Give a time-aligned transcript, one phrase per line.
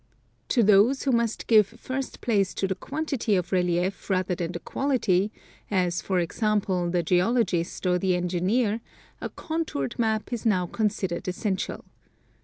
[0.27, 4.51] * To those who must give first place to the quantity of relief rather than
[4.53, 5.31] the quality,
[5.69, 8.81] as, for example, the geologist or the engineer,
[9.21, 11.85] a contoured map is now considered essential.